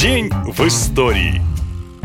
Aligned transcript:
День 0.00 0.30
в 0.30 0.64
истории. 0.64 1.42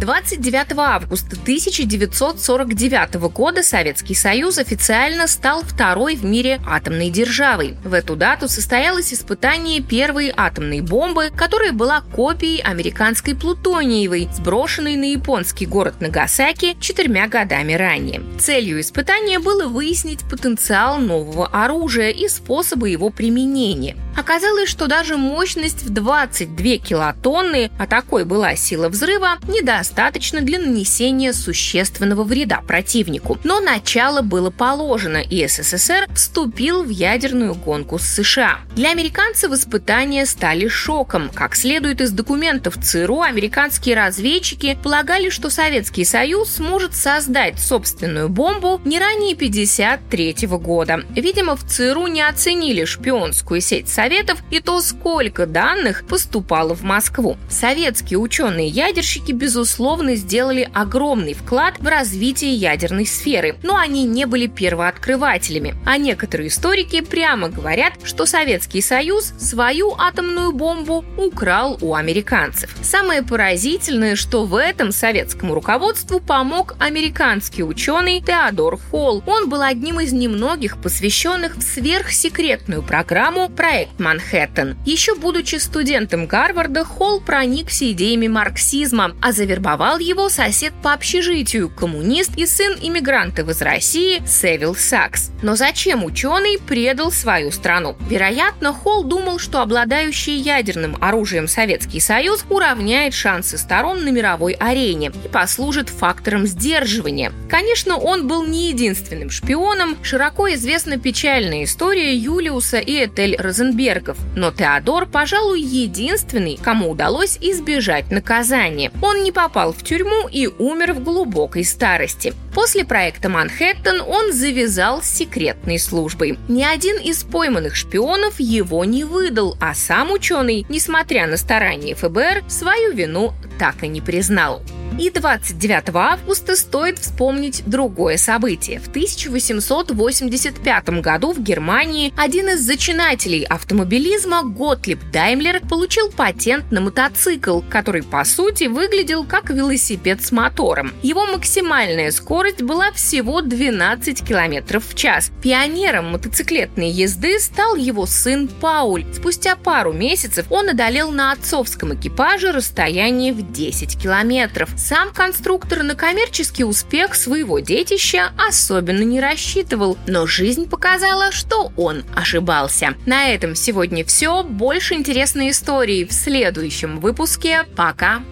29 0.00 0.76
августа 0.76 1.36
1949 1.40 3.14
года 3.30 3.62
Советский 3.62 4.16
Союз 4.16 4.58
официально 4.58 5.28
стал 5.28 5.62
второй 5.62 6.16
в 6.16 6.24
мире 6.24 6.60
атомной 6.66 7.10
державой. 7.10 7.76
В 7.84 7.94
эту 7.94 8.16
дату 8.16 8.48
состоялось 8.48 9.14
испытание 9.14 9.80
первой 9.80 10.32
атомной 10.36 10.80
бомбы, 10.80 11.30
которая 11.30 11.70
была 11.70 12.00
копией 12.00 12.60
американской 12.60 13.36
плутониевой, 13.36 14.30
сброшенной 14.34 14.96
на 14.96 15.12
японский 15.12 15.66
город 15.66 16.00
Нагасаки 16.00 16.76
четырьмя 16.80 17.28
годами 17.28 17.74
ранее. 17.74 18.20
Целью 18.40 18.80
испытания 18.80 19.38
было 19.38 19.68
выяснить 19.68 20.28
потенциал 20.28 20.98
нового 20.98 21.46
оружия 21.46 22.10
и 22.10 22.26
способы 22.26 22.88
его 22.88 23.10
применения. 23.10 23.96
Оказалось, 24.16 24.70
что 24.70 24.86
даже 24.86 25.18
мощность 25.18 25.82
в 25.82 25.90
22 25.90 26.78
килотонны, 26.78 27.70
а 27.78 27.86
такой 27.86 28.24
была 28.24 28.56
сила 28.56 28.88
взрыва, 28.88 29.38
недостаточно 29.46 30.40
для 30.40 30.58
нанесения 30.58 31.34
существенного 31.34 32.24
вреда 32.24 32.62
противнику. 32.66 33.38
Но 33.44 33.60
начало 33.60 34.22
было 34.22 34.50
положено, 34.50 35.18
и 35.18 35.46
СССР 35.46 36.08
вступил 36.14 36.82
в 36.82 36.88
ядерную 36.88 37.54
гонку 37.54 37.98
с 37.98 38.04
США. 38.04 38.60
Для 38.74 38.90
американцев 38.90 39.52
испытания 39.52 40.24
стали 40.24 40.66
шоком. 40.66 41.30
Как 41.34 41.54
следует 41.54 42.00
из 42.00 42.10
документов 42.10 42.78
ЦРУ, 42.82 43.20
американские 43.20 43.96
разведчики 43.96 44.78
полагали, 44.82 45.28
что 45.28 45.50
Советский 45.50 46.04
Союз 46.04 46.52
сможет 46.52 46.94
создать 46.94 47.58
собственную 47.58 48.30
бомбу 48.30 48.80
не 48.84 48.98
ранее 48.98 49.34
1953 49.34 50.46
года. 50.58 51.04
Видимо, 51.10 51.54
в 51.56 51.64
ЦРУ 51.64 52.06
не 52.06 52.22
оценили 52.22 52.86
шпионскую 52.86 53.60
сеть 53.60 53.88
Советов 53.88 54.05
Советов 54.06 54.38
и 54.52 54.60
то, 54.60 54.80
сколько 54.82 55.46
данных 55.46 56.06
поступало 56.06 56.76
в 56.76 56.84
Москву. 56.84 57.36
Советские 57.48 58.20
ученые-ядерщики, 58.20 59.32
безусловно, 59.32 60.14
сделали 60.14 60.70
огромный 60.72 61.34
вклад 61.34 61.74
в 61.80 61.88
развитие 61.88 62.54
ядерной 62.54 63.04
сферы, 63.04 63.56
но 63.64 63.74
они 63.74 64.04
не 64.04 64.24
были 64.26 64.46
первооткрывателями. 64.46 65.74
А 65.84 65.98
некоторые 65.98 66.50
историки 66.50 67.00
прямо 67.00 67.48
говорят, 67.48 67.94
что 68.04 68.26
Советский 68.26 68.80
Союз 68.80 69.34
свою 69.40 69.96
атомную 69.98 70.52
бомбу 70.52 71.04
украл 71.16 71.76
у 71.80 71.96
американцев. 71.96 72.76
Самое 72.82 73.24
поразительное, 73.24 74.14
что 74.14 74.44
в 74.44 74.54
этом 74.54 74.92
советскому 74.92 75.52
руководству 75.52 76.20
помог 76.20 76.76
американский 76.78 77.64
ученый 77.64 78.20
Теодор 78.20 78.78
Холл. 78.88 79.24
Он 79.26 79.48
был 79.48 79.62
одним 79.62 79.98
из 79.98 80.12
немногих 80.12 80.80
посвященных 80.80 81.56
в 81.56 81.62
сверхсекретную 81.62 82.84
программу 82.84 83.48
проект 83.48 83.95
Манхэттен. 83.98 84.76
Еще 84.84 85.14
будучи 85.14 85.56
студентом 85.56 86.26
Гарварда, 86.26 86.84
Холл 86.84 87.20
проникся 87.20 87.90
идеями 87.92 88.28
марксизма, 88.28 89.16
а 89.22 89.32
завербовал 89.32 89.98
его 89.98 90.28
сосед 90.28 90.72
по 90.82 90.92
общежитию, 90.92 91.70
коммунист 91.70 92.36
и 92.36 92.46
сын 92.46 92.76
иммигрантов 92.80 93.48
из 93.48 93.62
России 93.62 94.22
Севил 94.26 94.74
Сакс. 94.74 95.30
Но 95.42 95.56
зачем 95.56 96.04
ученый 96.04 96.58
предал 96.58 97.10
свою 97.10 97.50
страну? 97.50 97.96
Вероятно, 98.10 98.72
Холл 98.72 99.04
думал, 99.04 99.38
что 99.38 99.62
обладающий 99.62 100.36
ядерным 100.36 100.96
оружием 101.00 101.48
Советский 101.48 102.00
Союз 102.00 102.44
уравняет 102.50 103.14
шансы 103.14 103.56
сторон 103.56 104.04
на 104.04 104.10
мировой 104.10 104.52
арене 104.52 105.12
и 105.24 105.28
послужит 105.28 105.88
фактором 105.88 106.46
сдерживания. 106.46 107.32
Конечно, 107.48 107.96
он 107.96 108.28
был 108.28 108.44
не 108.44 108.68
единственным 108.68 109.30
шпионом. 109.30 109.96
Широко 110.02 110.52
известна 110.54 110.98
печальная 110.98 111.64
история 111.64 112.14
Юлиуса 112.14 112.78
и 112.78 113.04
Этель 113.04 113.36
Розенберг 113.36 113.85
Бергов, 113.86 114.18
но 114.34 114.50
Теодор, 114.50 115.06
пожалуй, 115.06 115.60
единственный, 115.60 116.58
кому 116.60 116.90
удалось 116.90 117.38
избежать 117.40 118.10
наказания. 118.10 118.90
Он 119.00 119.22
не 119.22 119.30
попал 119.30 119.72
в 119.72 119.84
тюрьму 119.84 120.26
и 120.28 120.48
умер 120.48 120.94
в 120.94 121.04
глубокой 121.04 121.64
старости. 121.64 122.34
После 122.52 122.84
проекта 122.84 123.28
«Манхэттен» 123.28 124.00
он 124.00 124.32
завязал 124.32 125.02
с 125.02 125.06
секретной 125.06 125.78
службой. 125.78 126.36
Ни 126.48 126.64
один 126.64 126.96
из 126.96 127.22
пойманных 127.22 127.76
шпионов 127.76 128.40
его 128.40 128.84
не 128.84 129.04
выдал, 129.04 129.56
а 129.60 129.72
сам 129.72 130.10
ученый, 130.10 130.66
несмотря 130.68 131.28
на 131.28 131.36
старания 131.36 131.94
ФБР, 131.94 132.42
свою 132.48 132.92
вину 132.92 133.34
так 133.56 133.84
и 133.84 133.88
не 133.88 134.00
признал. 134.00 134.62
И 134.98 135.10
29 135.10 135.94
августа 135.94 136.56
стоит 136.56 136.98
вспомнить 136.98 137.62
другое 137.66 138.16
событие. 138.16 138.80
В 138.80 138.88
1885 138.88 140.88
году 141.00 141.34
в 141.34 141.42
Германии 141.42 142.14
один 142.16 142.48
из 142.48 142.60
зачинателей 142.60 143.44
автомобилизма 143.44 144.42
Готлиб 144.42 144.98
Даймлер 145.12 145.60
получил 145.60 146.10
патент 146.10 146.72
на 146.72 146.80
мотоцикл, 146.80 147.60
который 147.68 148.04
по 148.04 148.24
сути 148.24 148.64
выглядел 148.64 149.24
как 149.24 149.50
велосипед 149.50 150.24
с 150.24 150.32
мотором. 150.32 150.94
Его 151.02 151.26
максимальная 151.26 152.10
скорость 152.10 152.62
была 152.62 152.90
всего 152.92 153.42
12 153.42 154.26
км 154.26 154.80
в 154.80 154.94
час. 154.94 155.30
Пионером 155.42 156.12
мотоциклетной 156.12 156.90
езды 156.90 157.38
стал 157.38 157.76
его 157.76 158.06
сын 158.06 158.48
Пауль. 158.48 159.04
Спустя 159.12 159.56
пару 159.56 159.92
месяцев 159.92 160.46
он 160.48 160.70
одолел 160.70 161.10
на 161.10 161.32
отцовском 161.32 161.94
экипаже 161.94 162.52
расстояние 162.52 163.34
в 163.34 163.52
10 163.52 164.00
километров. 164.00 164.70
Сам 164.88 165.12
конструктор 165.12 165.82
на 165.82 165.96
коммерческий 165.96 166.62
успех 166.62 167.16
своего 167.16 167.58
детища 167.58 168.30
особенно 168.38 169.02
не 169.02 169.18
рассчитывал, 169.18 169.98
но 170.06 170.28
жизнь 170.28 170.68
показала, 170.68 171.32
что 171.32 171.72
он 171.76 172.04
ошибался. 172.14 172.94
На 173.04 173.26
этом 173.26 173.56
сегодня 173.56 174.04
все. 174.04 174.44
Больше 174.44 174.94
интересной 174.94 175.50
истории 175.50 176.04
в 176.04 176.12
следующем 176.12 177.00
выпуске. 177.00 177.64
Пока! 177.74 178.22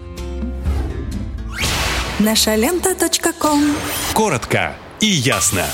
Наша 2.19 2.55
лента. 2.55 2.95
Коротко 4.13 4.77
и 5.01 5.07
ясно. 5.07 5.65